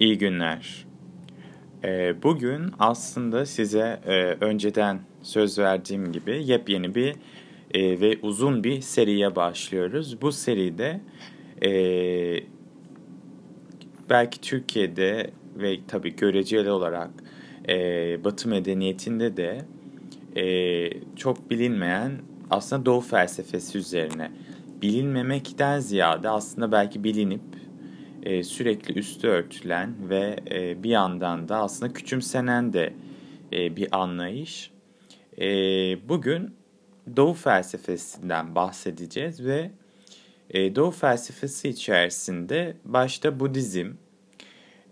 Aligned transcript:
İyi 0.00 0.18
günler. 0.18 0.86
Ee, 1.84 2.14
bugün 2.22 2.62
aslında 2.78 3.46
size 3.46 4.00
e, 4.06 4.14
önceden 4.44 5.00
söz 5.22 5.58
verdiğim 5.58 6.12
gibi 6.12 6.42
yepyeni 6.44 6.94
bir 6.94 7.14
e, 7.74 8.00
ve 8.00 8.18
uzun 8.22 8.64
bir 8.64 8.80
seriye 8.80 9.36
başlıyoruz. 9.36 10.22
Bu 10.22 10.32
seride 10.32 11.00
e, 11.64 11.70
belki 14.10 14.40
Türkiye'de 14.40 15.30
ve 15.56 15.78
tabii 15.88 16.16
göreceli 16.16 16.70
olarak 16.70 17.10
Batı 18.24 18.48
medeniyetinde 18.48 19.36
de 19.36 19.64
çok 21.16 21.50
bilinmeyen 21.50 22.12
aslında 22.50 22.86
Doğu 22.86 23.00
felsefesi 23.00 23.78
üzerine 23.78 24.30
bilinmemekten 24.82 25.80
ziyade 25.80 26.28
aslında 26.28 26.72
belki 26.72 27.04
bilinip 27.04 27.40
e, 28.26 28.42
sürekli 28.42 28.98
üstü 28.98 29.28
örtülen 29.28 29.94
ve 30.08 30.36
e, 30.50 30.82
bir 30.82 30.90
yandan 30.90 31.48
da 31.48 31.56
aslında 31.56 31.92
küçümsenen 31.92 32.72
de 32.72 32.92
e, 33.52 33.76
bir 33.76 33.88
anlayış. 34.00 34.70
E, 35.38 35.48
bugün 36.08 36.54
Doğu 37.16 37.34
felsefesinden 37.34 38.54
bahsedeceğiz 38.54 39.44
ve 39.44 39.70
e, 40.50 40.74
Doğu 40.76 40.90
felsefesi 40.90 41.68
içerisinde 41.68 42.76
başta 42.84 43.40
Budizm, 43.40 43.92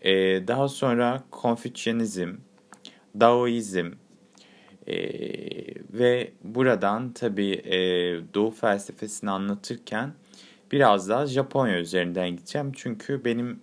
e, 0.03 0.13
daha 0.49 0.69
sonra 0.69 1.23
Konfüçyanizm, 1.31 2.35
Daoizm 3.21 3.93
e, 4.87 4.97
ve 5.93 6.33
buradan 6.45 7.13
tabii 7.13 7.53
e, 7.53 7.77
Doğu 8.35 8.51
felsefesini 8.51 9.31
anlatırken 9.31 10.13
biraz 10.75 11.09
daha 11.09 11.27
Japonya 11.27 11.79
üzerinden 11.79 12.31
gideceğim. 12.31 12.73
Çünkü 12.77 13.25
benim 13.25 13.61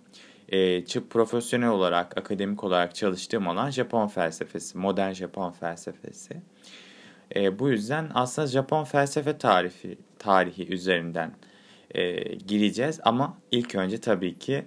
e, 0.48 0.84
profesyonel 0.84 1.68
olarak, 1.68 2.18
akademik 2.18 2.64
olarak 2.64 2.94
çalıştığım 2.94 3.48
alan 3.48 3.70
Japon 3.70 4.08
felsefesi, 4.08 4.78
modern 4.78 5.12
Japon 5.12 5.52
felsefesi. 5.52 6.34
E, 7.36 7.58
bu 7.58 7.68
yüzden 7.68 8.10
aslında 8.14 8.48
Japon 8.48 8.84
felsefe 8.84 9.38
tarihi, 9.38 9.98
tarihi 10.18 10.72
üzerinden 10.72 11.32
e, 11.90 12.34
gireceğiz. 12.34 13.00
Ama 13.04 13.38
ilk 13.50 13.74
önce 13.74 14.00
tabii 14.00 14.38
ki 14.38 14.64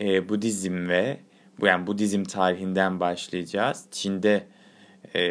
e, 0.00 0.28
Budizm 0.28 0.88
ve 0.88 1.20
bu 1.60 1.66
yani 1.66 1.86
Budizm 1.86 2.24
tarihinden 2.24 3.00
başlayacağız. 3.00 3.86
Çin'de 3.90 4.46
e, 5.14 5.22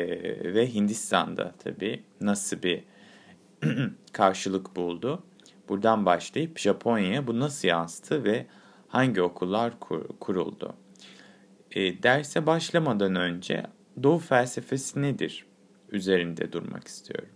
ve 0.53 0.73
Hindistan'da 0.73 1.53
tabii 1.63 2.03
nasıl 2.21 2.63
bir 2.63 2.83
karşılık 4.13 4.75
buldu. 4.75 5.23
Buradan 5.71 6.05
başlayıp 6.05 6.59
Japonya'ya 6.59 7.27
bu 7.27 7.39
nasıl 7.39 7.67
yansıtı 7.67 8.23
ve 8.23 8.45
hangi 8.87 9.21
okullar 9.21 9.79
kur, 9.79 10.07
kuruldu? 10.19 10.75
E, 11.71 12.03
derse 12.03 12.45
başlamadan 12.45 13.15
önce 13.15 13.63
Doğu 14.03 14.17
felsefesi 14.19 15.01
nedir? 15.01 15.45
Üzerinde 15.91 16.51
durmak 16.51 16.87
istiyorum. 16.87 17.29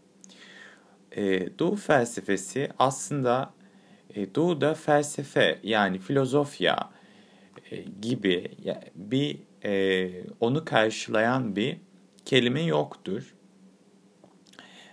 E, 1.12 1.50
Doğu 1.60 1.76
felsefesi 1.76 2.70
aslında 2.80 3.54
e, 4.16 4.36
Doğu'da 4.36 4.74
felsefe 4.74 5.60
yani 5.64 6.00
filozofya 6.00 6.90
e, 7.72 7.82
gibi 8.02 8.52
bir 8.96 9.40
e, 9.64 10.12
onu 10.40 10.66
karşılayan 10.66 11.56
bir 11.56 11.78
kelime 12.26 12.64
yoktur. 12.64 13.36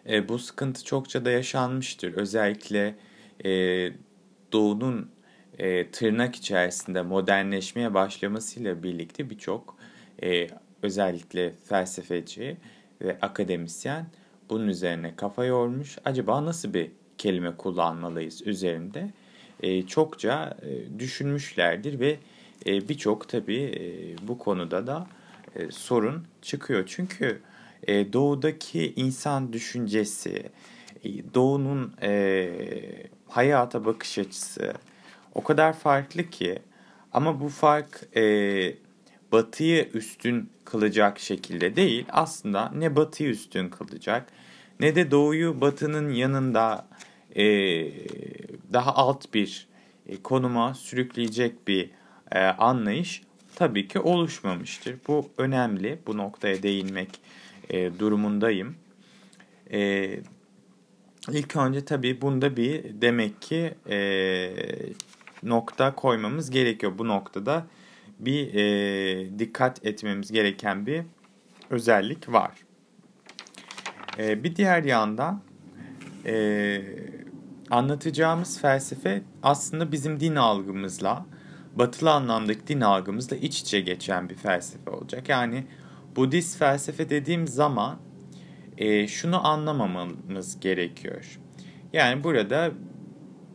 E, 0.09 0.29
bu 0.29 0.39
sıkıntı 0.39 0.85
çokça 0.85 1.25
da 1.25 1.31
yaşanmıştır. 1.31 2.13
Özellikle 2.15 2.95
e, 3.45 3.93
Doğu'nun 4.53 5.11
e, 5.59 5.91
tırnak 5.91 6.37
içerisinde 6.37 7.03
modernleşmeye 7.03 7.95
başlamasıyla 7.95 8.83
birlikte 8.83 9.31
birçok 9.31 9.77
e, 10.23 10.49
özellikle 10.83 11.53
felsefeci 11.69 12.57
ve 13.03 13.17
akademisyen 13.23 14.07
bunun 14.51 14.69
üzerine 14.69 15.17
kafa 15.17 15.45
yormuş. 15.45 15.99
Acaba 16.05 16.45
nasıl 16.45 16.75
bir 16.75 16.91
kelime 17.19 17.57
kullanmalıyız 17.57 18.47
üzerinde 18.47 19.11
e, 19.63 19.87
çokça 19.87 20.57
e, 20.63 20.99
düşünmüşlerdir 20.99 22.01
ve 22.01 22.17
e, 22.67 22.89
birçok 22.89 23.29
tabii 23.29 23.63
e, 23.63 24.29
bu 24.29 24.39
konuda 24.39 24.87
da 24.87 25.07
e, 25.57 25.71
sorun 25.71 26.25
çıkıyor. 26.43 26.85
Çünkü 26.87 27.41
e, 27.87 28.13
doğudaki 28.13 28.93
insan 28.97 29.53
düşüncesi, 29.53 30.43
e, 31.05 31.35
doğunun 31.35 31.93
e, 32.03 32.51
hayata 33.33 33.85
bakış 33.85 34.19
açısı 34.19 34.75
o 35.35 35.45
kadar 35.45 35.73
farklı 35.73 36.31
ki 36.31 36.59
ama 37.13 37.41
bu 37.41 37.49
fark 37.49 38.17
e, 38.17 38.23
batıyı 39.33 39.89
üstün 39.95 40.51
kılacak 40.65 41.19
şekilde 41.19 41.77
değil 41.77 42.07
aslında 42.09 42.73
ne 42.75 42.97
batıyı 42.97 43.31
üstün 43.31 43.69
kılacak 43.69 44.27
ne 44.81 44.95
de 44.95 45.11
doğuyu 45.11 45.61
batının 45.61 46.13
yanında 46.13 46.87
e, 47.37 47.45
daha 48.73 48.95
alt 48.95 49.35
bir 49.35 49.67
e, 50.07 50.23
konuma 50.23 50.75
sürükleyecek 50.75 51.69
bir 51.69 51.91
e, 52.33 52.41
anlayış 52.41 53.23
tabii 53.55 53.89
ki 53.89 53.99
oluşmamıştır. 53.99 54.97
Bu 55.09 55.29
önemli. 55.39 55.99
Bu 56.07 56.17
noktaya 56.17 56.63
değinmek 56.63 57.09
e, 57.71 57.99
durumundayım. 57.99 58.75
E, 59.73 60.11
İlk 61.31 61.57
önce 61.57 61.85
tabii 61.85 62.21
bunda 62.21 62.57
bir 62.57 63.01
demek 63.01 63.43
ki 63.43 63.75
e, 63.89 64.51
nokta 65.43 65.95
koymamız 65.95 66.51
gerekiyor. 66.51 66.99
Bu 66.99 67.09
noktada 67.09 67.67
bir 68.19 68.55
e, 68.55 69.39
dikkat 69.39 69.87
etmemiz 69.87 70.33
gereken 70.33 70.87
bir 70.87 71.03
özellik 71.71 72.33
var. 72.33 72.53
E, 74.19 74.45
bir 74.45 74.57
diğer 74.57 74.85
yandan 74.85 75.43
e, 76.27 76.83
anlatacağımız 77.71 78.61
felsefe 78.61 79.23
aslında 79.43 79.93
bizim 79.93 80.21
din 80.21 80.37
algımızla, 80.37 81.27
batılı 81.75 82.11
anlamdaki 82.13 82.67
din 82.67 82.81
algımızla 82.81 83.37
iç 83.37 83.61
içe 83.61 83.81
geçen 83.81 84.29
bir 84.29 84.35
felsefe 84.35 84.91
olacak. 84.91 85.29
Yani 85.29 85.65
Budist 86.17 86.59
felsefe 86.59 87.11
dediğim 87.11 87.49
zaman 87.49 87.99
e, 88.79 89.07
şunu 89.07 89.47
anlamamamız 89.47 90.61
gerekiyor. 90.61 91.39
Yani 91.93 92.25
burada 92.25 92.71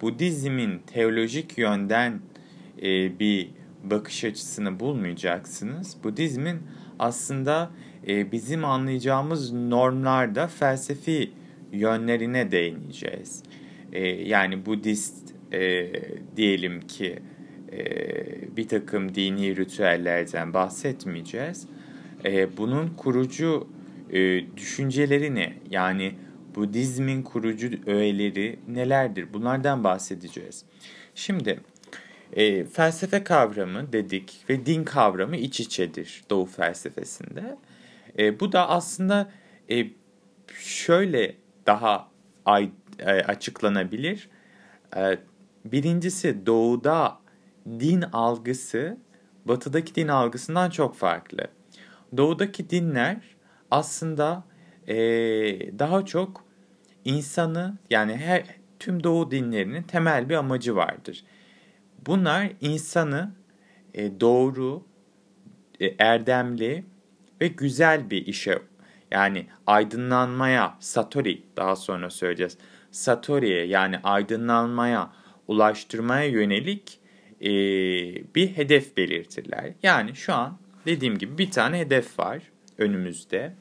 Budizmin 0.01 0.79
teolojik 0.79 1.57
yönden 1.57 2.19
e, 2.81 3.19
bir 3.19 3.49
bakış 3.83 4.23
açısını 4.23 4.79
bulmayacaksınız. 4.79 5.97
Budizmin 6.03 6.57
aslında 6.99 7.71
e, 8.07 8.31
bizim 8.31 8.65
anlayacağımız 8.65 9.53
normlarda 9.53 10.47
felsefi 10.47 11.31
yönlerine 11.71 12.51
değineceğiz. 12.51 13.43
E, 13.93 14.07
yani 14.07 14.65
Budist 14.65 15.33
e, 15.53 15.91
diyelim 16.35 16.81
ki 16.81 17.19
e, 17.71 18.57
bir 18.57 18.67
takım 18.67 19.15
dini 19.15 19.55
ritüellerden 19.55 20.53
bahsetmeyeceğiz. 20.53 21.67
E, 22.25 22.57
bunun 22.57 22.87
kurucu 22.87 23.67
e, 24.11 24.45
düşünceleri 24.57 25.35
ne? 25.35 25.53
Yani 25.69 26.15
Budizmin 26.55 27.23
kurucu 27.23 27.69
öğeleri 27.85 28.59
nelerdir? 28.67 29.33
Bunlardan 29.33 29.83
bahsedeceğiz. 29.83 30.65
Şimdi 31.15 31.59
e, 32.33 32.65
felsefe 32.65 33.23
kavramı 33.23 33.93
dedik 33.93 34.45
ve 34.49 34.65
din 34.65 34.83
kavramı 34.83 35.35
iç 35.35 35.59
içedir 35.59 36.23
Doğu 36.29 36.45
felsefesinde. 36.45 37.57
E, 38.19 38.39
bu 38.39 38.51
da 38.51 38.69
aslında 38.69 39.31
e, 39.71 39.87
şöyle 40.59 41.35
daha 41.65 42.11
ay, 42.45 42.69
e, 42.99 43.05
açıklanabilir. 43.05 44.29
E, 44.95 45.19
birincisi 45.65 46.45
Doğu'da 46.45 47.19
din 47.67 48.01
algısı 48.01 48.97
Batı'daki 49.45 49.95
din 49.95 50.07
algısından 50.07 50.69
çok 50.69 50.95
farklı. 50.95 51.47
Doğu'daki 52.17 52.69
dinler 52.69 53.36
aslında 53.71 54.43
e, 54.87 54.95
daha 55.79 56.05
çok 56.05 56.43
insanı 57.05 57.77
yani 57.89 58.17
her 58.17 58.43
tüm 58.79 59.03
Doğu 59.03 59.31
dinlerinin 59.31 59.83
temel 59.83 60.29
bir 60.29 60.35
amacı 60.35 60.75
vardır. 60.75 61.23
Bunlar 62.05 62.51
insanı 62.61 63.31
e, 63.93 64.19
doğru, 64.19 64.83
e, 65.79 65.85
erdemli 65.99 66.85
ve 67.41 67.47
güzel 67.47 68.09
bir 68.09 68.25
işe 68.25 68.59
yani 69.11 69.47
aydınlanmaya, 69.67 70.77
satori 70.79 71.43
daha 71.57 71.75
sonra 71.75 72.09
söyleyeceğiz. 72.09 72.57
Satori'ye 72.91 73.65
yani 73.65 73.99
aydınlanmaya, 74.03 75.13
ulaştırmaya 75.47 76.25
yönelik 76.25 76.99
e, 77.41 77.49
bir 78.35 78.47
hedef 78.57 78.97
belirtirler. 78.97 79.73
Yani 79.83 80.15
şu 80.15 80.33
an 80.33 80.57
dediğim 80.85 81.17
gibi 81.17 81.37
bir 81.37 81.51
tane 81.51 81.79
hedef 81.79 82.19
var 82.19 82.41
önümüzde. 82.77 83.53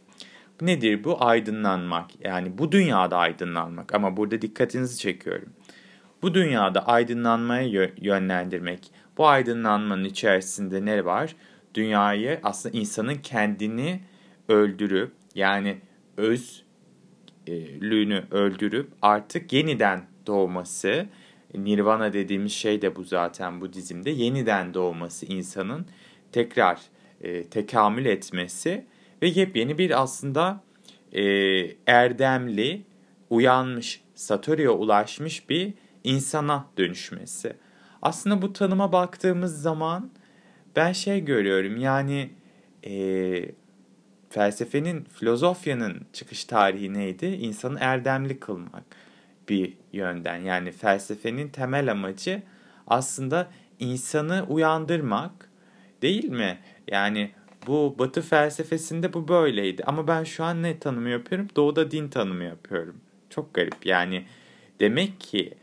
Nedir 0.60 1.04
bu? 1.04 1.24
Aydınlanmak. 1.24 2.24
Yani 2.24 2.58
bu 2.58 2.72
dünyada 2.72 3.16
aydınlanmak. 3.16 3.94
Ama 3.94 4.16
burada 4.16 4.42
dikkatinizi 4.42 4.98
çekiyorum. 4.98 5.48
Bu 6.22 6.34
dünyada 6.34 6.86
aydınlanmaya 6.86 7.90
yönlendirmek, 8.00 8.90
Bu 9.18 9.26
aydınlanmanın 9.26 10.04
içerisinde 10.04 10.84
ne 10.84 11.04
var? 11.04 11.36
Dünyayı 11.74 12.40
aslında 12.42 12.78
insanın 12.78 13.14
kendini 13.14 14.00
öldürüp 14.48 15.12
yani 15.34 15.78
özlüğünü 16.16 16.64
öldürüp 18.30 18.88
artık 19.02 19.52
yeniden 19.52 20.04
doğması. 20.26 21.06
Nirvana 21.54 22.12
dediğimiz 22.12 22.52
şey 22.52 22.82
de 22.82 22.96
bu 22.96 23.04
zaten 23.04 23.60
bu 23.60 23.72
dizimde. 23.72 24.10
Yeniden 24.10 24.74
doğması 24.74 25.26
insanın 25.26 25.86
tekrar 26.32 26.80
e, 27.20 27.44
tekamül 27.44 28.06
etmesi 28.06 28.84
ve 29.22 29.28
yepyeni 29.28 29.78
bir 29.78 30.02
aslında 30.02 30.62
e, 31.12 31.22
erdemli, 31.86 32.82
uyanmış, 33.30 34.00
Satori'ye 34.14 34.70
ulaşmış 34.70 35.50
bir 35.50 35.74
insana 36.04 36.66
dönüşmesi. 36.78 37.56
Aslında 38.02 38.42
bu 38.42 38.52
tanıma 38.52 38.92
baktığımız 38.92 39.62
zaman 39.62 40.10
ben 40.76 40.92
şey 40.92 41.24
görüyorum 41.24 41.76
yani 41.76 42.30
e, 42.86 42.94
felsefenin, 44.30 45.04
filozofyanın 45.04 46.06
çıkış 46.12 46.44
tarihi 46.44 46.94
neydi? 46.94 47.26
İnsanı 47.26 47.78
erdemli 47.80 48.40
kılmak 48.40 48.84
bir 49.48 49.76
yönden. 49.92 50.36
Yani 50.36 50.72
felsefenin 50.72 51.48
temel 51.48 51.90
amacı 51.90 52.42
aslında 52.86 53.48
insanı 53.78 54.46
uyandırmak 54.48 55.50
değil 56.02 56.28
mi? 56.28 56.58
Yani 56.88 57.30
bu 57.66 57.94
batı 57.98 58.22
felsefesinde 58.22 59.12
bu 59.12 59.28
böyleydi. 59.28 59.84
Ama 59.84 60.08
ben 60.08 60.24
şu 60.24 60.44
an 60.44 60.62
ne 60.62 60.78
tanımı 60.78 61.08
yapıyorum? 61.08 61.48
Doğuda 61.56 61.90
din 61.90 62.08
tanımı 62.08 62.44
yapıyorum. 62.44 62.96
Çok 63.30 63.54
garip. 63.54 63.86
Yani 63.86 64.24
demek 64.80 65.20
ki 65.20 65.54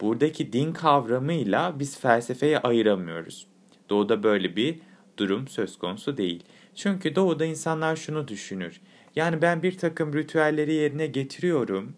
buradaki 0.00 0.52
din 0.52 0.72
kavramıyla 0.72 1.78
biz 1.78 2.00
felsefeyi 2.00 2.58
ayıramıyoruz. 2.58 3.46
Doğuda 3.90 4.22
böyle 4.22 4.56
bir 4.56 4.78
durum 5.16 5.48
söz 5.48 5.78
konusu 5.78 6.16
değil. 6.16 6.44
Çünkü 6.74 7.16
doğuda 7.16 7.44
insanlar 7.44 7.96
şunu 7.96 8.28
düşünür. 8.28 8.80
Yani 9.16 9.42
ben 9.42 9.62
bir 9.62 9.78
takım 9.78 10.14
ritüelleri 10.14 10.74
yerine 10.74 11.06
getiriyorum 11.06 11.92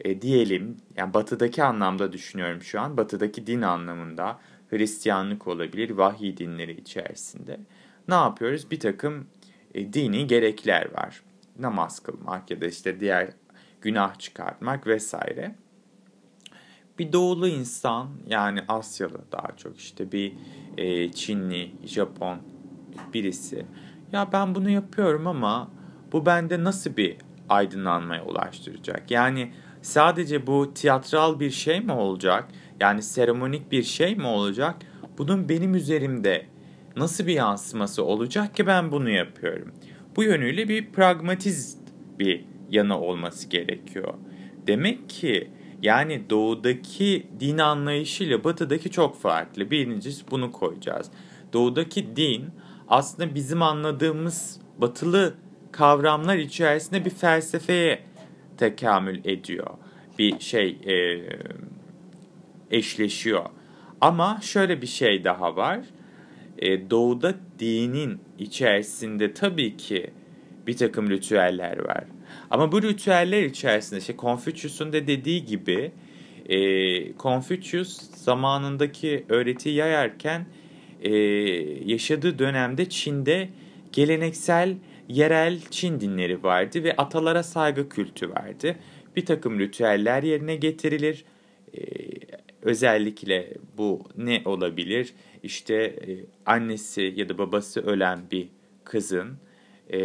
e, 0.00 0.22
diyelim. 0.22 0.76
Yani 0.96 1.14
batıdaki 1.14 1.62
anlamda 1.62 2.12
düşünüyorum 2.12 2.62
şu 2.62 2.80
an. 2.80 2.96
Batıdaki 2.96 3.46
din 3.46 3.62
anlamında 3.62 4.38
Hristiyanlık 4.70 5.46
olabilir, 5.46 5.90
vahiy 5.90 6.36
dinleri 6.36 6.80
içerisinde. 6.80 7.60
Ne 8.08 8.14
yapıyoruz? 8.14 8.70
Bir 8.70 8.80
takım 8.80 9.26
e, 9.74 9.92
dini 9.92 10.26
gerekler 10.26 10.94
var. 10.94 11.22
Namaz 11.58 12.00
kılmak 12.00 12.50
ya 12.50 12.60
da 12.60 12.66
işte 12.66 13.00
diğer 13.00 13.28
günah 13.80 14.18
çıkartmak 14.18 14.86
vesaire. 14.86 15.54
Bir 16.98 17.12
doğulu 17.12 17.48
insan 17.48 18.10
yani 18.26 18.60
Asyalı 18.68 19.24
daha 19.32 19.56
çok 19.56 19.78
işte 19.78 20.12
bir 20.12 20.32
e, 20.76 21.12
Çinli, 21.12 21.70
Japon 21.84 22.38
birisi. 23.14 23.66
Ya 24.12 24.28
ben 24.32 24.54
bunu 24.54 24.70
yapıyorum 24.70 25.26
ama 25.26 25.70
bu 26.12 26.26
bende 26.26 26.64
nasıl 26.64 26.96
bir 26.96 27.16
aydınlanmaya 27.48 28.24
ulaştıracak? 28.24 29.10
Yani 29.10 29.52
sadece 29.82 30.46
bu 30.46 30.74
tiyatral 30.74 31.40
bir 31.40 31.50
şey 31.50 31.80
mi 31.80 31.92
olacak? 31.92 32.48
Yani 32.80 33.02
seremonik 33.02 33.72
bir 33.72 33.82
şey 33.82 34.16
mi 34.16 34.26
olacak? 34.26 34.76
Bunun 35.18 35.48
benim 35.48 35.74
üzerimde 35.74 36.46
nasıl 36.96 37.26
bir 37.26 37.32
yansıması 37.32 38.04
olacak 38.04 38.56
ki 38.56 38.66
ben 38.66 38.92
bunu 38.92 39.10
yapıyorum? 39.10 39.72
Bu 40.16 40.22
yönüyle 40.22 40.68
bir 40.68 40.92
pragmatist 40.92 41.78
bir 42.18 42.44
yanı 42.70 43.00
olması 43.00 43.48
gerekiyor. 43.48 44.14
Demek 44.66 45.10
ki 45.10 45.50
yani 45.82 46.30
doğudaki 46.30 47.26
din 47.40 47.58
anlayışıyla 47.58 48.44
batıdaki 48.44 48.90
çok 48.90 49.20
farklı. 49.20 49.70
Birincisi 49.70 50.30
bunu 50.30 50.52
koyacağız. 50.52 51.10
Doğudaki 51.52 52.16
din 52.16 52.44
aslında 52.88 53.34
bizim 53.34 53.62
anladığımız 53.62 54.60
batılı 54.78 55.34
kavramlar 55.72 56.36
içerisinde 56.36 57.04
bir 57.04 57.10
felsefeye 57.10 58.02
tekamül 58.56 59.24
ediyor. 59.24 59.70
Bir 60.18 60.40
şey 60.40 60.78
e, 60.86 61.22
eşleşiyor. 62.70 63.44
Ama 64.00 64.38
şöyle 64.42 64.82
bir 64.82 64.86
şey 64.86 65.24
daha 65.24 65.56
var. 65.56 65.80
E, 66.58 66.90
doğuda 66.90 67.34
dinin 67.58 68.18
içerisinde 68.38 69.34
tabii 69.34 69.76
ki 69.76 70.10
bir 70.66 70.76
takım 70.76 71.10
ritüeller 71.10 71.78
var. 71.78 72.04
Ama 72.50 72.72
bu 72.72 72.82
ritüeller 72.82 73.42
içerisinde 73.42 74.00
işte 74.00 74.14
Confucius'un 74.18 74.92
da 74.92 75.06
dediği 75.06 75.44
gibi 75.44 75.92
e, 76.48 76.58
Confucius 77.18 78.00
zamanındaki 78.14 79.24
öğretiyi 79.28 79.74
yayarken 79.74 80.46
e, 81.02 81.16
yaşadığı 81.84 82.38
dönemde 82.38 82.88
Çin'de 82.88 83.48
geleneksel 83.92 84.74
yerel 85.08 85.60
Çin 85.70 86.00
dinleri 86.00 86.42
vardı 86.42 86.84
ve 86.84 86.96
atalara 86.96 87.42
saygı 87.42 87.88
kültü 87.88 88.30
vardı. 88.30 88.76
Bir 89.16 89.26
takım 89.26 89.60
ritüeller 89.60 90.22
yerine 90.22 90.56
getirilir. 90.56 91.24
E, 91.78 91.80
özellikle 92.62 93.54
bu 93.78 94.02
ne 94.16 94.42
olabilir? 94.44 95.14
İşte 95.46 95.74
e, 95.74 96.26
annesi 96.46 97.14
ya 97.16 97.28
da 97.28 97.38
babası 97.38 97.80
ölen 97.80 98.30
bir 98.30 98.48
kızın 98.84 99.38
e, 99.92 99.98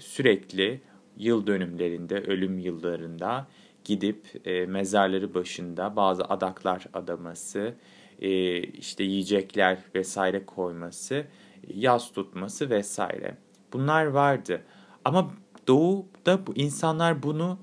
sürekli 0.00 0.80
yıl 1.16 1.46
dönümlerinde, 1.46 2.20
ölüm 2.20 2.58
yıllarında 2.58 3.46
gidip 3.84 4.26
e, 4.44 4.66
mezarları 4.66 5.34
başında 5.34 5.96
bazı 5.96 6.24
adaklar 6.24 6.86
adaması, 6.94 7.74
e, 8.20 8.60
işte 8.62 9.04
yiyecekler 9.04 9.78
vesaire 9.94 10.46
koyması, 10.46 11.26
yaz 11.74 12.12
tutması 12.12 12.70
vesaire. 12.70 13.36
Bunlar 13.72 14.06
vardı. 14.06 14.62
Ama 15.04 15.30
doğuda 15.68 16.46
bu 16.46 16.54
insanlar 16.54 17.22
bunu 17.22 17.58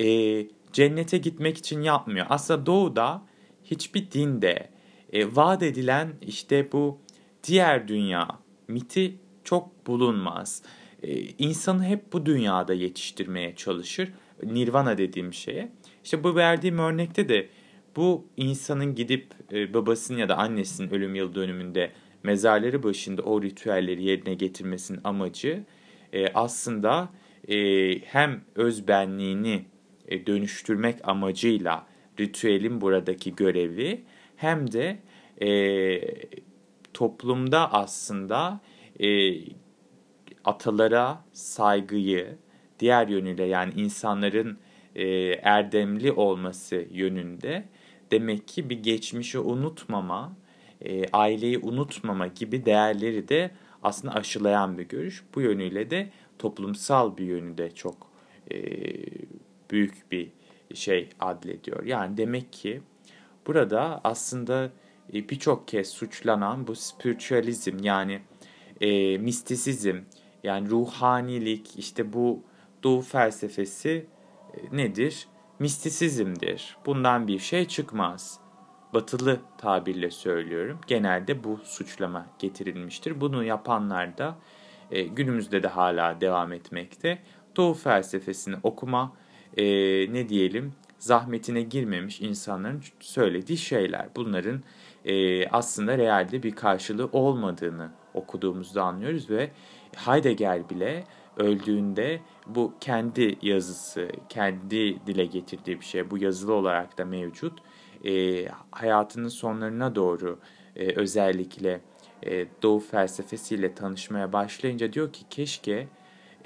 e, 0.00 0.06
cennete 0.72 1.18
gitmek 1.18 1.58
için 1.58 1.82
yapmıyor. 1.82 2.26
Aslında 2.28 2.66
doğuda 2.66 3.22
hiçbir 3.64 4.10
dinde 4.10 4.77
e, 5.12 5.36
vaat 5.36 5.62
edilen 5.62 6.12
işte 6.22 6.72
bu 6.72 6.98
diğer 7.44 7.88
dünya 7.88 8.28
miti 8.68 9.14
çok 9.44 9.86
bulunmaz. 9.86 10.62
E, 11.02 11.20
insanı 11.20 11.84
hep 11.84 12.12
bu 12.12 12.26
dünyada 12.26 12.74
yetiştirmeye 12.74 13.56
çalışır. 13.56 14.12
Nirvana 14.42 14.98
dediğim 14.98 15.34
şeye. 15.34 15.72
İşte 16.04 16.24
bu 16.24 16.36
verdiğim 16.36 16.78
örnekte 16.78 17.28
de 17.28 17.48
bu 17.96 18.26
insanın 18.36 18.94
gidip 18.94 19.26
e, 19.52 19.74
babasının 19.74 20.18
ya 20.18 20.28
da 20.28 20.36
annesinin 20.36 20.90
ölüm 20.90 21.14
yıl 21.14 21.34
dönümünde 21.34 21.92
mezarları 22.22 22.82
başında 22.82 23.22
o 23.22 23.42
ritüelleri 23.42 24.02
yerine 24.02 24.34
getirmesinin 24.34 25.00
amacı 25.04 25.64
e, 26.12 26.28
aslında 26.28 27.08
e, 27.48 27.54
hem 27.98 28.40
özbenliğini 28.54 29.64
e, 30.08 30.26
dönüştürmek 30.26 31.08
amacıyla 31.08 31.86
ritüelin 32.20 32.80
buradaki 32.80 33.36
görevi 33.36 34.04
hem 34.36 34.72
de 34.72 34.98
e, 35.42 36.00
toplumda 36.94 37.72
aslında 37.72 38.60
e, 39.00 39.34
atalara 40.44 41.24
saygıyı 41.32 42.36
diğer 42.80 43.08
yönüyle 43.08 43.44
yani 43.44 43.72
insanların 43.76 44.58
e, 44.94 45.06
erdemli 45.42 46.12
olması 46.12 46.86
yönünde 46.90 47.64
demek 48.10 48.48
ki 48.48 48.70
bir 48.70 48.82
geçmişi 48.82 49.38
unutmama, 49.38 50.36
e, 50.80 51.08
aileyi 51.12 51.58
unutmama 51.58 52.26
gibi 52.26 52.64
değerleri 52.64 53.28
de 53.28 53.50
aslında 53.82 54.14
aşılayan 54.14 54.78
bir 54.78 54.88
görüş. 54.88 55.24
Bu 55.34 55.40
yönüyle 55.40 55.90
de 55.90 56.10
toplumsal 56.38 57.16
bir 57.16 57.24
yönü 57.24 57.58
de 57.58 57.70
çok 57.70 57.96
e, 58.50 58.56
büyük 59.70 60.12
bir 60.12 60.28
şey 60.74 61.08
adlediyor. 61.20 61.84
Yani 61.84 62.16
demek 62.16 62.52
ki 62.52 62.80
burada 63.46 64.00
aslında 64.04 64.70
e, 65.14 65.28
birçok 65.28 65.68
kez 65.68 65.88
suçlanan 65.88 66.66
bu 66.66 66.74
spiritüalizm 66.74 67.76
yani 67.82 68.20
e, 68.80 69.18
mistisizm 69.18 69.96
yani 70.42 70.70
ruhanilik 70.70 71.78
işte 71.78 72.12
bu 72.12 72.42
doğu 72.82 73.00
felsefesi 73.00 74.06
e, 74.54 74.76
nedir? 74.76 75.28
Mistisizmdir. 75.58 76.76
Bundan 76.86 77.28
bir 77.28 77.38
şey 77.38 77.68
çıkmaz. 77.68 78.40
Batılı 78.94 79.40
tabirle 79.58 80.10
söylüyorum. 80.10 80.80
Genelde 80.86 81.44
bu 81.44 81.60
suçlama 81.64 82.26
getirilmiştir. 82.38 83.20
Bunu 83.20 83.44
yapanlar 83.44 84.18
da 84.18 84.38
e, 84.90 85.02
günümüzde 85.02 85.62
de 85.62 85.68
hala 85.68 86.20
devam 86.20 86.52
etmekte. 86.52 87.18
Doğu 87.56 87.74
felsefesini 87.74 88.56
okuma 88.62 89.12
e, 89.56 89.64
ne 90.12 90.28
diyelim 90.28 90.72
zahmetine 90.98 91.62
girmemiş 91.62 92.20
insanların 92.20 92.82
söylediği 93.00 93.58
şeyler. 93.58 94.08
Bunların 94.16 94.62
e, 95.08 95.48
aslında 95.48 95.98
realde 95.98 96.42
bir 96.42 96.52
karşılığı 96.52 97.08
olmadığını 97.12 97.90
okuduğumuzda 98.14 98.82
anlıyoruz 98.82 99.30
ve 99.30 99.50
Heidegger 99.96 100.70
bile 100.70 101.04
öldüğünde 101.36 102.20
bu 102.46 102.74
kendi 102.80 103.38
yazısı, 103.42 104.08
kendi 104.28 105.06
dile 105.06 105.24
getirdiği 105.24 105.80
bir 105.80 105.84
şey. 105.84 106.10
Bu 106.10 106.18
yazılı 106.18 106.54
olarak 106.54 106.98
da 106.98 107.04
mevcut. 107.04 107.58
E, 108.04 108.44
hayatının 108.70 109.28
sonlarına 109.28 109.94
doğru 109.94 110.38
e, 110.76 110.92
özellikle 110.96 111.80
e, 112.22 112.46
Doğu 112.62 112.80
felsefesiyle 112.80 113.74
tanışmaya 113.74 114.32
başlayınca 114.32 114.92
diyor 114.92 115.12
ki 115.12 115.22
keşke 115.30 115.88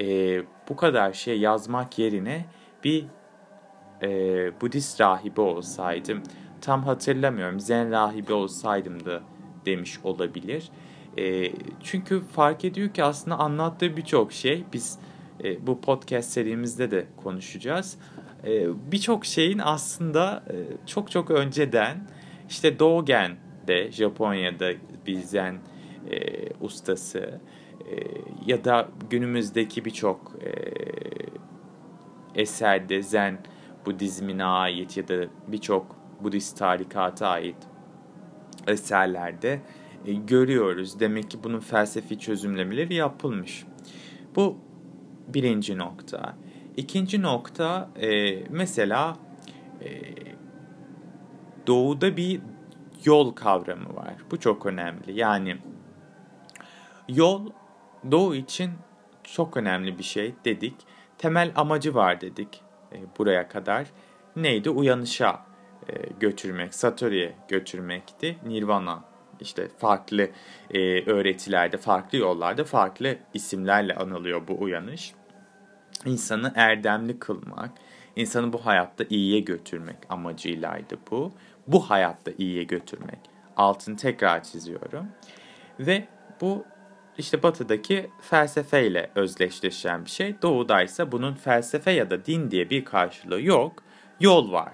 e, 0.00 0.38
bu 0.68 0.76
kadar 0.76 1.12
şey 1.12 1.40
yazmak 1.40 1.98
yerine 1.98 2.44
bir 2.84 3.04
e, 4.02 4.08
Budist 4.60 5.00
rahibi 5.00 5.40
olsaydım. 5.40 6.22
Tam 6.62 6.82
hatırlamıyorum. 6.82 7.60
Zen 7.60 7.90
rahibi 7.90 8.32
olsaydım 8.32 9.04
da 9.04 9.20
demiş 9.66 9.98
olabilir. 10.04 10.70
E, 11.18 11.52
çünkü 11.82 12.20
fark 12.20 12.64
ediyor 12.64 12.88
ki 12.88 13.04
aslında 13.04 13.38
anlattığı 13.38 13.96
birçok 13.96 14.32
şey 14.32 14.64
biz 14.72 14.98
e, 15.44 15.66
bu 15.66 15.80
podcast 15.80 16.30
serimizde 16.30 16.90
de 16.90 17.06
konuşacağız. 17.16 17.98
E, 18.44 18.66
birçok 18.92 19.24
şeyin 19.24 19.58
aslında 19.58 20.44
e, 20.48 20.86
çok 20.86 21.10
çok 21.10 21.30
önceden 21.30 22.08
işte 22.48 22.78
Dogen'de 22.78 23.92
Japonya'da 23.92 24.72
bir 25.06 25.20
zen 25.20 25.58
e, 26.10 26.48
ustası 26.60 27.40
e, 27.90 27.94
ya 28.46 28.64
da 28.64 28.88
günümüzdeki 29.10 29.84
birçok 29.84 30.32
e, 30.42 30.52
eserde 32.40 33.02
zen 33.02 33.38
Budizmine 33.86 34.44
ait 34.44 34.96
ya 34.96 35.08
da 35.08 35.24
birçok 35.48 36.01
Budist 36.24 36.58
tarikata 36.58 37.28
ait 37.28 37.56
eserlerde 38.66 39.60
e, 40.06 40.12
görüyoruz. 40.12 41.00
Demek 41.00 41.30
ki 41.30 41.38
bunun 41.44 41.60
felsefi 41.60 42.18
çözümlemeleri 42.18 42.94
yapılmış. 42.94 43.64
Bu 44.36 44.58
birinci 45.28 45.78
nokta. 45.78 46.36
İkinci 46.76 47.22
nokta 47.22 47.90
e, 48.00 48.38
mesela 48.50 49.16
e, 49.80 49.90
doğuda 51.66 52.16
bir 52.16 52.40
yol 53.04 53.32
kavramı 53.32 53.96
var. 53.96 54.14
Bu 54.30 54.40
çok 54.40 54.66
önemli. 54.66 55.18
Yani 55.18 55.56
yol 57.08 57.50
doğu 58.10 58.34
için 58.34 58.70
çok 59.24 59.56
önemli 59.56 59.98
bir 59.98 60.02
şey 60.02 60.34
dedik. 60.44 60.74
Temel 61.18 61.52
amacı 61.56 61.94
var 61.94 62.20
dedik 62.20 62.62
buraya 63.18 63.48
kadar. 63.48 63.86
Neydi? 64.36 64.70
Uyanışa 64.70 65.51
götürmek, 66.20 66.74
Satori'ye 66.74 67.32
götürmekti. 67.48 68.36
Nirvana 68.46 69.04
işte 69.40 69.68
farklı 69.78 70.30
e, 70.70 71.04
öğretilerde, 71.04 71.76
farklı 71.76 72.18
yollarda, 72.18 72.64
farklı 72.64 73.16
isimlerle 73.34 73.94
anılıyor 73.94 74.48
bu 74.48 74.62
uyanış. 74.62 75.14
İnsanı 76.06 76.52
erdemli 76.56 77.18
kılmak, 77.18 77.70
insanı 78.16 78.52
bu 78.52 78.66
hayatta 78.66 79.04
iyiye 79.10 79.40
götürmek 79.40 79.96
amacıylaydı 80.08 80.98
bu. 81.10 81.32
Bu 81.66 81.90
hayatta 81.90 82.30
iyiye 82.38 82.64
götürmek. 82.64 83.18
Altını 83.56 83.96
tekrar 83.96 84.44
çiziyorum. 84.44 85.06
Ve 85.80 86.08
bu 86.40 86.64
işte 87.18 87.42
batıdaki 87.42 88.10
felsefeyle 88.20 89.10
özdeşleşen 89.14 90.04
bir 90.04 90.10
şey. 90.10 90.42
Doğudaysa 90.42 91.12
bunun 91.12 91.34
felsefe 91.34 91.90
ya 91.90 92.10
da 92.10 92.24
din 92.26 92.50
diye 92.50 92.70
bir 92.70 92.84
karşılığı 92.84 93.42
yok. 93.42 93.82
Yol 94.20 94.52
var. 94.52 94.72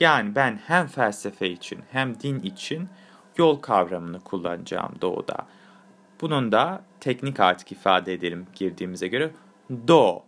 Yani 0.00 0.34
ben 0.34 0.60
hem 0.66 0.86
felsefe 0.86 1.50
için 1.50 1.78
hem 1.90 2.20
din 2.20 2.40
için 2.40 2.88
yol 3.36 3.56
kavramını 3.56 4.20
kullanacağım 4.20 4.92
doğuda. 5.00 5.46
Bunun 6.20 6.52
da 6.52 6.84
teknik 7.00 7.40
artık 7.40 7.72
ifade 7.72 8.12
edelim 8.12 8.46
girdiğimize 8.54 9.08
göre 9.08 9.30
do 9.88 10.22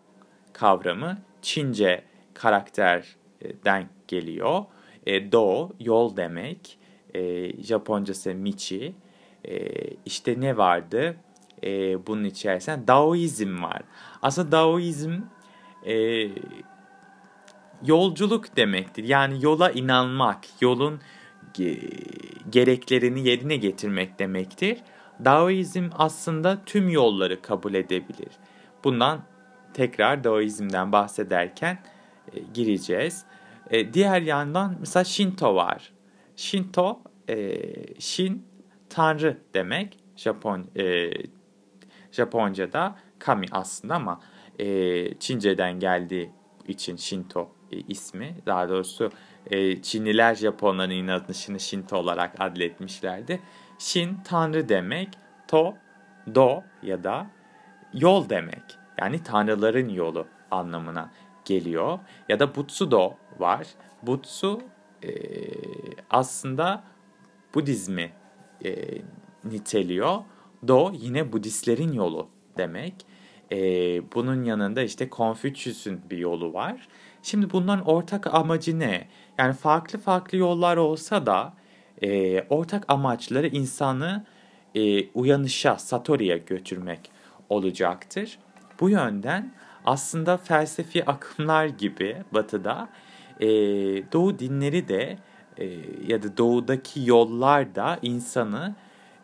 kavramı 0.52 1.18
Çince 1.42 2.04
karakterden 2.34 3.88
geliyor. 4.08 4.64
E, 5.06 5.32
do 5.32 5.70
yol 5.80 6.16
demek. 6.16 6.78
E, 7.14 7.52
Japoncası 7.62 8.34
michi. 8.34 8.94
E, 9.44 9.68
işte 10.04 10.40
ne 10.40 10.56
vardı? 10.56 11.16
E, 11.64 12.06
bunun 12.06 12.24
içerisinde 12.24 12.86
Daoizm 12.86 13.62
var. 13.62 13.82
Aslında 14.22 14.52
Daoizm 14.52 15.12
e, 15.86 15.94
yolculuk 17.84 18.56
demektir. 18.56 19.04
Yani 19.04 19.44
yola 19.44 19.70
inanmak, 19.70 20.44
yolun 20.60 21.00
gereklerini 22.50 23.28
yerine 23.28 23.56
getirmek 23.56 24.18
demektir. 24.18 24.78
Daoizm 25.24 25.88
aslında 25.92 26.64
tüm 26.66 26.88
yolları 26.88 27.42
kabul 27.42 27.74
edebilir. 27.74 28.32
Bundan 28.84 29.24
tekrar 29.74 30.24
Daoizm'den 30.24 30.92
bahsederken 30.92 31.78
e, 32.32 32.40
gireceğiz. 32.54 33.24
E, 33.70 33.92
diğer 33.94 34.22
yandan 34.22 34.76
mesela 34.80 35.04
Shinto 35.04 35.54
var. 35.54 35.92
Shinto, 36.36 37.00
e, 37.28 37.60
Shin 38.00 38.46
tanrı 38.88 39.38
demek. 39.54 39.98
Japon 40.16 40.66
e, 40.76 41.10
Japonca'da 42.12 42.98
kami 43.18 43.46
aslında 43.50 43.94
ama 43.94 44.20
e, 44.58 45.18
Çince'den 45.18 45.80
geldiği 45.80 46.30
için 46.68 46.96
Shinto 46.96 47.55
ismi. 47.70 48.36
Daha 48.46 48.68
doğrusu 48.68 49.10
e, 49.50 49.82
Çinliler 49.82 50.34
Japonların 50.34 50.90
inanışını 50.90 51.60
Shinto 51.60 51.96
olarak 51.96 52.40
adletmişlerdi. 52.40 53.40
Shin 53.78 54.18
tanrı 54.24 54.68
demek, 54.68 55.08
to 55.48 55.74
do 56.34 56.62
ya 56.82 57.04
da 57.04 57.26
yol 57.94 58.28
demek. 58.28 58.62
Yani 58.98 59.22
tanrıların 59.22 59.88
yolu 59.88 60.26
anlamına 60.50 61.10
geliyor. 61.44 61.98
Ya 62.28 62.40
da 62.40 62.54
Butsudo 62.54 63.14
var. 63.38 63.66
Butsu 64.02 64.60
e, 65.04 65.10
aslında 66.10 66.84
Budizmi 67.54 68.12
e, 68.64 68.74
niteliyor. 69.44 70.18
Do 70.68 70.92
yine 70.94 71.32
Budistlerin 71.32 71.92
yolu 71.92 72.28
demek. 72.56 72.94
E, 73.52 73.58
bunun 74.12 74.44
yanında 74.44 74.82
işte 74.82 75.10
Konfüçyüs'ün 75.10 76.00
bir 76.10 76.18
yolu 76.18 76.52
var. 76.52 76.88
Şimdi 77.26 77.50
bunların 77.50 77.86
ortak 77.86 78.34
amacı 78.34 78.78
ne? 78.78 79.08
Yani 79.38 79.52
farklı 79.52 79.98
farklı 79.98 80.38
yollar 80.38 80.76
olsa 80.76 81.26
da 81.26 81.52
e, 82.02 82.42
ortak 82.42 82.84
amaçları 82.88 83.46
insanı 83.46 84.24
e, 84.74 85.08
uyanışa, 85.08 85.76
satori'ye 85.76 86.38
götürmek 86.38 87.10
olacaktır. 87.48 88.38
Bu 88.80 88.90
yönden 88.90 89.52
aslında 89.84 90.36
felsefi 90.36 91.04
akımlar 91.04 91.66
gibi 91.66 92.16
batıda 92.34 92.88
e, 93.40 93.46
doğu 94.12 94.38
dinleri 94.38 94.88
de 94.88 95.18
e, 95.56 95.64
ya 96.06 96.22
da 96.22 96.36
doğudaki 96.36 97.00
yollar 97.04 97.74
da 97.74 97.98
insanı 98.02 98.74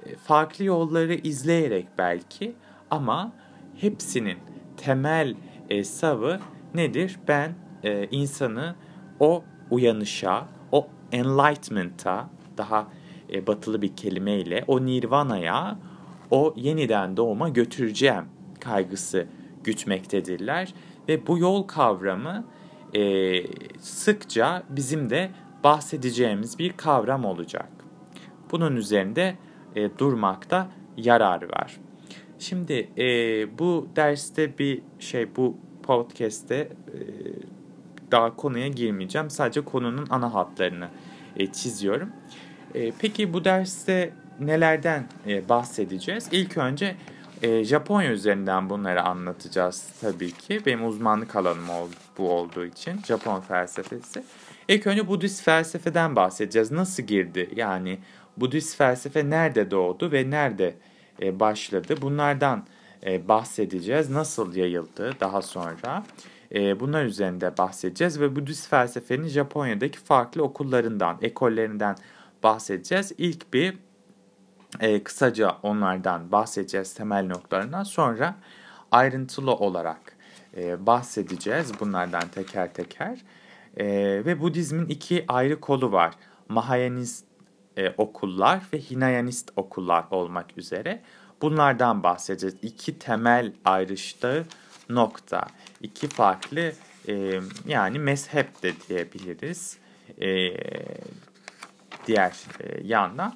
e, 0.07 0.17
farklı 0.17 0.65
yolları 0.65 1.15
izleyerek 1.15 1.87
belki 1.99 2.55
ama 2.91 3.33
hepsinin 3.77 4.39
temel 4.77 5.35
e, 5.71 5.85
savı 5.85 6.41
nedir? 6.75 7.19
Ben 7.29 7.62
e, 7.85 8.07
insanı 8.11 8.75
o 9.21 9.45
uyanışa, 9.71 10.49
o 10.73 10.89
enlightenment'a 11.13 12.31
daha 12.59 12.89
e, 13.33 13.47
batılı 13.47 13.83
bir 13.83 13.97
kelimeyle 13.97 14.65
o 14.67 14.87
nirvana'ya, 14.87 15.79
o 16.31 16.55
yeniden 16.57 17.17
doğuma 17.17 17.49
götüreceğim 17.49 18.25
kaygısı 18.61 19.27
gütmektedirler. 19.65 20.75
Ve 21.09 21.27
bu 21.27 21.39
yol 21.39 21.63
kavramı 21.63 22.45
e, 22.95 23.35
sıkça 23.79 24.63
bizim 24.69 25.11
de 25.11 25.31
bahsedeceğimiz 25.65 26.59
bir 26.59 26.73
kavram 26.73 27.25
olacak. 27.25 27.69
Bunun 28.51 28.77
üzerinde 28.77 29.37
e, 29.75 29.99
durmakta 29.99 30.69
yarar 30.97 31.43
var. 31.43 31.81
Şimdi 32.39 32.89
e, 32.99 33.05
bu 33.59 33.89
derste 33.97 34.59
bir 34.59 34.83
şey 34.99 35.37
bu 35.37 35.57
podcast'te 35.83 36.57
e, 36.57 36.69
daha 38.13 38.37
konuya 38.37 38.69
girmeyeceğim. 38.69 39.31
Sadece 39.31 39.61
konunun 39.61 40.07
ana 40.11 40.35
hatlarını 40.35 40.89
e, 41.37 41.47
çiziyorum. 41.47 42.09
E, 42.75 42.93
peki 42.99 43.33
bu 43.33 43.45
derste 43.45 44.13
nelerden 44.41 45.07
e, 45.27 45.49
bahsedeceğiz? 45.49 46.29
İlk 46.33 46.57
önce 46.57 46.97
e, 47.43 47.65
Japonya 47.65 48.13
üzerinden 48.13 48.71
bunları 48.71 49.03
anlatacağız 49.03 49.89
tabii 50.01 50.33
ki. 50.33 50.61
Benim 50.67 50.87
uzmanlık 50.87 51.37
alanım 51.37 51.71
oldu, 51.71 51.95
bu 52.19 52.31
olduğu 52.31 52.65
için 52.65 53.01
Japon 53.07 53.41
felsefesi. 53.41 54.25
İlk 54.69 54.87
önce 54.87 55.09
Budist 55.09 55.43
felsefeden 55.43 56.17
bahsedeceğiz. 56.17 56.71
Nasıl 56.71 57.03
girdi? 57.03 57.51
Yani 57.57 57.99
Budist 58.37 58.77
felsefe 58.77 59.31
nerede 59.31 59.71
doğdu 59.71 60.13
ve 60.13 60.31
nerede 60.31 60.75
e, 61.23 61.41
başladı? 61.41 61.95
Bunlardan 62.03 62.67
e, 63.07 63.29
bahsedeceğiz. 63.29 64.11
Nasıl 64.11 64.55
yayıldı 64.55 65.13
daha 65.21 65.43
sonra? 65.43 66.05
E, 66.55 66.81
bunlar 66.81 67.05
üzerinde 67.05 67.57
bahsedeceğiz 67.59 68.21
ve 68.21 68.37
Budist 68.37 68.69
felsefenin 68.69 69.29
Japonya'daki 69.29 69.99
farklı 69.99 70.43
okullarından, 70.43 71.19
ekollerinden 71.23 71.97
bahsedeceğiz. 72.43 73.13
İlk 73.19 73.53
bir 73.53 73.79
e, 74.81 75.03
kısaca 75.03 75.57
onlardan 75.63 76.33
bahsedeceğiz 76.33 76.95
temel 76.95 77.27
noktalarından. 77.27 77.83
Sonra 77.83 78.37
ayrıntılı 78.91 79.55
olarak 79.55 80.17
e, 80.57 80.87
bahsedeceğiz 80.87 81.73
bunlardan 81.81 82.29
teker 82.29 82.75
teker. 82.75 83.19
E, 83.77 83.87
ve 84.25 84.41
Budizmin 84.41 84.87
iki 84.87 85.25
ayrı 85.29 85.61
kolu 85.61 85.93
var. 85.93 86.15
Mahayanist, 86.49 87.25
e, 87.77 87.91
okullar 87.91 88.63
ve 88.73 88.79
Hinayanist 88.79 89.51
okullar 89.57 90.05
olmak 90.11 90.59
üzere 90.59 91.03
bunlardan 91.43 92.03
bahsedeceğiz. 92.03 92.57
İki 92.63 92.99
temel 92.99 93.53
ayrıştığı 93.65 94.47
nokta. 94.95 95.47
iki 95.83 96.09
farklı 96.09 96.73
e, 97.09 97.41
yani 97.67 97.99
mezhep 97.99 98.63
de 98.63 98.73
diyebiliriz. 98.89 99.79
E, 100.21 100.29
diğer 102.07 102.33
e, 102.61 102.87
yandan. 102.87 103.35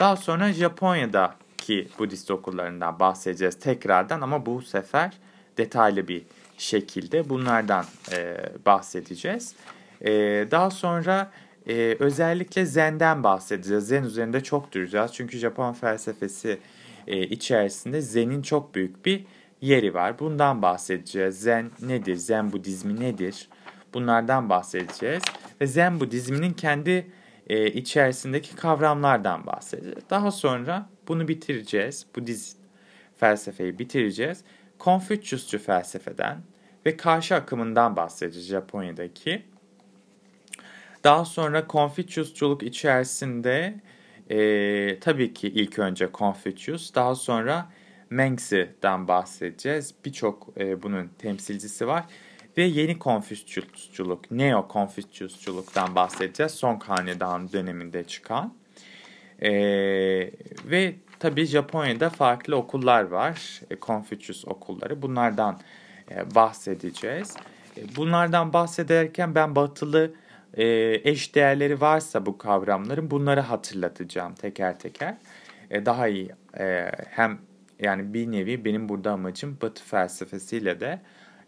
Daha 0.00 0.16
sonra 0.16 0.52
Japonya'daki 0.52 1.88
Budist 1.98 2.30
okullarından 2.30 3.00
bahsedeceğiz 3.00 3.58
tekrardan 3.58 4.20
ama 4.20 4.46
bu 4.46 4.62
sefer 4.62 5.12
detaylı 5.58 6.08
bir 6.08 6.22
şekilde 6.58 7.28
bunlardan 7.28 7.84
e, 8.12 8.36
bahsedeceğiz. 8.66 9.54
E, 10.00 10.10
daha 10.50 10.70
sonra 10.70 11.30
e, 11.68 11.96
özellikle 11.98 12.66
Zen'den 12.66 13.24
bahsedeceğiz. 13.24 13.86
Zen 13.86 14.02
üzerinde 14.02 14.42
çok 14.42 14.72
duracağız. 14.72 15.10
Çünkü 15.14 15.38
Japon 15.38 15.72
felsefesi 15.72 16.58
e, 17.06 17.22
içerisinde 17.22 18.00
Zen'in 18.00 18.42
çok 18.42 18.74
büyük 18.74 19.06
bir 19.06 19.24
yeri 19.62 19.94
var. 19.94 20.18
Bundan 20.18 20.62
bahsedeceğiz. 20.62 21.40
Zen 21.40 21.70
nedir? 21.80 22.16
Zen 22.16 22.52
Budizmi 22.52 23.00
nedir? 23.00 23.48
Bunlardan 23.94 24.48
bahsedeceğiz. 24.48 25.22
Ve 25.60 25.66
Zen 25.66 26.00
Budizminin 26.00 26.52
kendi 26.52 27.10
e, 27.46 27.66
içerisindeki 27.66 28.56
kavramlardan 28.56 29.46
bahsedeceğiz. 29.46 30.10
Daha 30.10 30.30
sonra 30.30 30.88
bunu 31.08 31.28
bitireceğiz. 31.28 32.06
Budist 32.16 32.56
felsefeyi 33.16 33.78
bitireceğiz. 33.78 34.44
Konfüçyüsçü 34.78 35.58
felsefeden 35.58 36.38
ve 36.86 36.96
karşı 36.96 37.34
akımından 37.34 37.96
bahsedeceğiz 37.96 38.48
Japonya'daki. 38.48 39.42
Daha 41.04 41.24
sonra 41.24 41.66
Konfüçyüsçuluk 41.66 42.62
içerisinde 42.62 43.74
e, 44.30 45.00
tabii 45.00 45.34
ki 45.34 45.48
ilk 45.48 45.78
önce 45.78 46.12
Konfüçyüs, 46.12 46.94
daha 46.94 47.14
sonra 47.14 47.72
Mengs'den 48.12 49.08
bahsedeceğiz. 49.08 49.94
Birçok 50.04 50.48
e, 50.56 50.82
bunun 50.82 51.10
temsilcisi 51.18 51.86
var. 51.86 52.04
Ve 52.56 52.62
yeni 52.62 52.98
Konfüçyüsçuluk, 52.98 54.30
Neo 54.30 54.68
Konfüçyüsçuluktan 54.68 55.94
bahsedeceğiz. 55.94 56.52
Son 56.52 56.80
Hanedan 56.80 57.52
döneminde 57.52 58.04
çıkan. 58.04 58.54
E, 59.42 59.50
ve 60.64 60.94
tabii 61.18 61.46
Japonya'da 61.46 62.10
farklı 62.10 62.56
okullar 62.56 63.02
var. 63.02 63.60
E, 63.70 63.76
Konfüçyüs 63.76 64.44
okulları. 64.48 65.02
Bunlardan 65.02 65.60
e, 66.10 66.34
bahsedeceğiz. 66.34 67.36
E, 67.76 67.96
bunlardan 67.96 68.52
bahsederken 68.52 69.34
ben 69.34 69.56
batılı 69.56 70.14
e, 70.54 70.64
eş 71.10 71.34
değerleri 71.34 71.80
varsa 71.80 72.26
bu 72.26 72.38
kavramların 72.38 73.10
bunları 73.10 73.40
hatırlatacağım 73.40 74.34
teker 74.34 74.78
teker. 74.78 75.16
E, 75.70 75.86
daha 75.86 76.08
iyi 76.08 76.30
e, 76.58 76.92
hem 77.10 77.38
yani 77.82 78.14
bir 78.14 78.32
nevi 78.32 78.64
benim 78.64 78.88
burada 78.88 79.12
amacım 79.12 79.58
Batı 79.62 79.84
felsefesiyle 79.84 80.80
de 80.80 81.00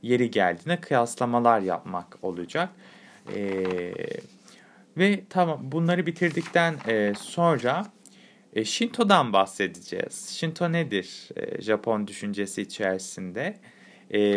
yeri 0.03 0.31
geldiğinde 0.31 0.81
kıyaslamalar 0.81 1.61
yapmak 1.61 2.19
olacak. 2.23 2.69
E, 3.35 3.65
ve 4.97 5.21
tamam 5.31 5.61
bunları 5.63 6.07
bitirdikten 6.07 6.75
e, 6.89 7.13
sonra 7.19 7.87
e, 8.55 8.65
Shinto'dan 8.65 9.33
bahsedeceğiz. 9.33 10.29
Shinto 10.29 10.73
nedir 10.73 11.29
e, 11.37 11.63
Japon 11.63 12.07
düşüncesi 12.07 12.63
içerisinde? 12.63 13.57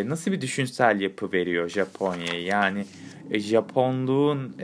Nasıl 0.06 0.32
bir 0.32 0.42
düşünsel 0.42 1.02
yapı 1.02 1.32
veriyor 1.32 1.70
Japonya'ya? 1.70 2.42
Yani 2.42 2.86
Japonluğun 3.32 4.56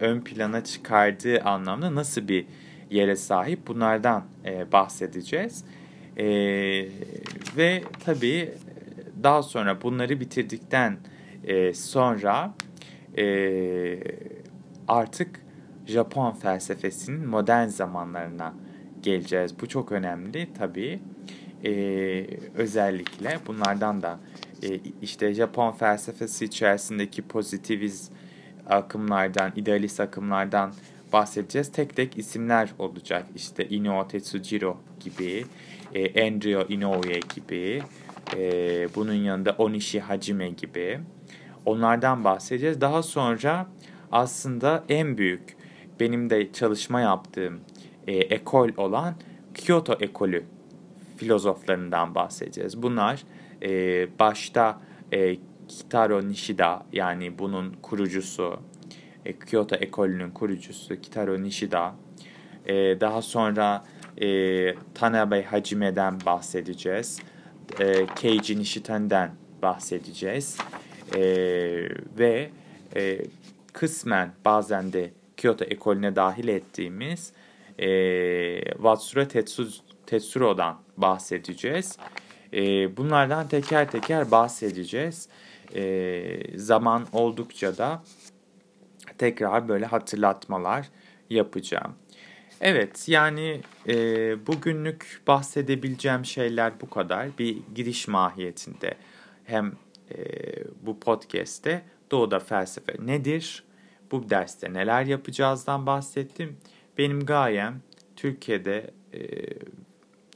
ön 0.00 0.20
plana 0.20 0.64
çıkardığı 0.64 1.40
anlamda 1.40 1.94
nasıl 1.94 2.28
bir 2.28 2.46
yere 2.90 3.16
sahip? 3.16 3.66
Bunlardan 3.66 4.24
e, 4.44 4.72
bahsedeceğiz. 4.72 5.64
E, 6.16 6.26
ve 7.56 7.82
tabii 8.04 8.54
daha 9.22 9.42
sonra 9.42 9.82
bunları 9.82 10.20
bitirdikten 10.20 10.96
e, 11.44 11.74
sonra 11.74 12.54
e, 13.18 13.24
artık 14.88 15.40
Japon 15.86 16.32
felsefesinin 16.32 17.28
modern 17.28 17.68
zamanlarına 17.68 18.54
geleceğiz. 19.02 19.60
Bu 19.60 19.68
çok 19.68 19.92
önemli 19.92 20.48
tabii. 20.58 21.00
Ee, 21.64 22.26
özellikle 22.54 23.38
bunlardan 23.46 24.02
da 24.02 24.18
e, 24.62 24.80
işte 25.02 25.34
Japon 25.34 25.72
felsefesi 25.72 26.44
içerisindeki 26.44 27.22
pozitiviz 27.22 28.10
akımlardan, 28.66 29.52
idealist 29.56 30.00
akımlardan 30.00 30.72
bahsedeceğiz. 31.12 31.72
Tek 31.72 31.96
tek 31.96 32.18
isimler 32.18 32.68
olacak. 32.78 33.26
İşte 33.34 33.68
Ino 33.68 34.08
Tetsujiro 34.08 34.76
gibi, 35.00 35.44
e, 35.94 36.00
Enryo 36.00 36.62
Inoue 36.68 37.20
gibi, 37.34 37.82
e, 38.36 38.88
bunun 38.94 39.12
yanında 39.12 39.52
Onishi 39.58 40.00
Hajime 40.00 40.50
gibi. 40.50 41.00
Onlardan 41.66 42.24
bahsedeceğiz. 42.24 42.80
Daha 42.80 43.02
sonra 43.02 43.66
aslında 44.12 44.84
en 44.88 45.18
büyük 45.18 45.56
benim 46.00 46.30
de 46.30 46.52
çalışma 46.52 47.00
yaptığım 47.00 47.60
e, 48.06 48.16
ekol 48.16 48.68
olan 48.76 49.14
Kyoto 49.54 49.92
ekolü 50.00 50.44
filozoflarından 51.16 52.14
bahsedeceğiz. 52.14 52.82
Bunlar 52.82 53.22
e, 53.62 53.68
başta 54.18 54.80
e, 55.12 55.36
Kitaro 55.68 56.28
Nishida 56.28 56.86
yani 56.92 57.38
bunun 57.38 57.72
kurucusu, 57.82 58.60
e, 59.26 59.38
Kyoto 59.38 59.76
ekolünün 59.76 60.30
kurucusu 60.30 61.00
Kitaro 61.00 61.42
Nishida. 61.42 61.94
E, 62.66 63.00
daha 63.00 63.22
sonra 63.22 63.84
e, 64.20 64.74
Tanabe 64.94 65.42
Hajime'den 65.42 66.18
bahsedeceğiz. 66.26 67.20
E, 67.80 68.06
Keiji 68.06 68.58
Nishiten'den 68.58 69.30
bahsedeceğiz. 69.62 70.58
Ve 72.18 72.50
kısmen 73.72 74.32
bazen 74.44 74.92
de 74.92 75.10
Kyoto 75.36 75.64
ekolüne 75.64 76.16
dahil 76.16 76.48
ettiğimiz 76.48 77.32
e, 77.78 77.88
Watsura 78.64 79.28
Tetsu, 79.28 79.68
Tetsuro'dan 80.06 80.78
bahsedeceğiz. 80.96 81.98
Bunlardan 82.96 83.48
teker 83.48 83.90
teker 83.90 84.30
bahsedeceğiz. 84.30 85.28
Zaman 86.56 87.06
oldukça 87.12 87.78
da 87.78 88.02
tekrar 89.18 89.68
böyle 89.68 89.86
hatırlatmalar 89.86 90.88
yapacağım. 91.30 91.94
Evet 92.60 93.08
yani 93.08 93.60
e, 93.88 93.96
bugünlük 94.46 95.20
bahsedebileceğim 95.26 96.24
şeyler 96.24 96.72
bu 96.80 96.90
kadar. 96.90 97.28
Bir 97.38 97.58
giriş 97.74 98.08
mahiyetinde 98.08 98.94
hem 99.44 99.72
e, 100.10 100.16
bu 100.82 101.00
podcast'te 101.00 101.82
Doğuda 102.10 102.38
Felsefe 102.38 102.94
nedir? 103.06 103.64
Bu 104.10 104.30
derste 104.30 104.72
neler 104.72 105.04
yapacağızdan 105.04 105.86
bahsettim. 105.86 106.56
Benim 106.98 107.26
gayem 107.26 107.80
Türkiye'de 108.16 108.90
e, 109.14 109.20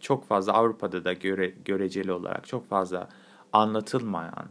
çok 0.01 0.29
fazla 0.29 0.53
Avrupa'da 0.53 1.05
da 1.05 1.13
göre, 1.13 1.53
göreceli 1.65 2.13
olarak 2.13 2.47
çok 2.47 2.69
fazla 2.69 3.09
anlatılmayan 3.53 4.49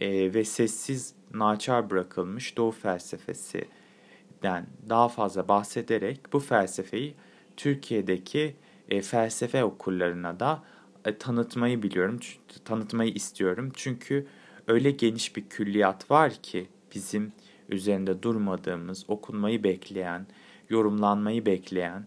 e, 0.00 0.34
ve 0.34 0.44
sessiz 0.44 1.14
naçar 1.34 1.90
bırakılmış 1.90 2.56
Doğu 2.56 2.70
felsefesinden 2.70 4.66
daha 4.88 5.08
fazla 5.08 5.48
bahsederek 5.48 6.20
bu 6.32 6.40
felsefeyi 6.40 7.14
Türkiye'deki 7.56 8.56
e, 8.88 9.02
felsefe 9.02 9.64
okullarına 9.64 10.40
da 10.40 10.62
e, 11.04 11.18
tanıtmayı 11.18 11.82
biliyorum, 11.82 12.18
tanıtmayı 12.64 13.12
istiyorum. 13.12 13.72
Çünkü 13.74 14.26
öyle 14.66 14.90
geniş 14.90 15.36
bir 15.36 15.48
külliyat 15.48 16.10
var 16.10 16.32
ki 16.42 16.68
bizim 16.94 17.32
üzerinde 17.68 18.22
durmadığımız, 18.22 19.04
okunmayı 19.08 19.64
bekleyen, 19.64 20.26
yorumlanmayı 20.68 21.46
bekleyen, 21.46 22.06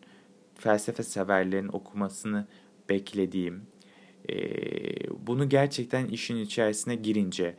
felsefe 0.55 1.03
severlerin 1.03 1.67
okumasını 1.67 2.47
beklediğim, 2.89 3.61
e, 4.29 4.35
bunu 5.27 5.49
gerçekten 5.49 6.05
işin 6.05 6.37
içerisine 6.37 6.95
girince 6.95 7.55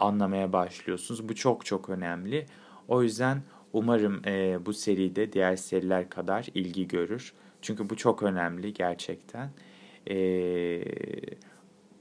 anlamaya 0.00 0.52
başlıyorsunuz. 0.52 1.28
Bu 1.28 1.34
çok 1.34 1.66
çok 1.66 1.88
önemli. 1.88 2.46
O 2.88 3.02
yüzden 3.02 3.42
umarım 3.72 4.22
e, 4.26 4.66
bu 4.66 4.72
seride 4.72 5.32
diğer 5.32 5.56
seriler 5.56 6.10
kadar 6.10 6.46
ilgi 6.54 6.88
görür. 6.88 7.32
Çünkü 7.62 7.90
bu 7.90 7.96
çok 7.96 8.22
önemli 8.22 8.72
gerçekten. 8.72 9.50
E, 10.10 10.14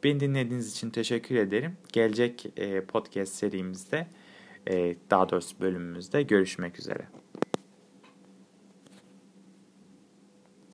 beni 0.03 0.19
dinlediğiniz 0.19 0.71
için 0.71 0.89
teşekkür 0.89 1.35
ederim. 1.35 1.77
Gelecek 1.93 2.45
e, 2.57 2.81
podcast 2.81 3.33
serimizde, 3.33 4.07
e, 4.69 4.95
daha 5.09 5.29
doğrusu 5.29 5.59
bölümümüzde 5.59 6.23
görüşmek 6.23 6.79
üzere. 6.79 7.07